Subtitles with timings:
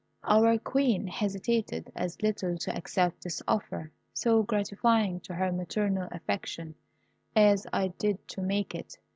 [0.23, 6.73] "Our Queen hesitated as little to accept this offer, so gratifying to her maternal affection,
[7.35, 8.97] as I did to make it.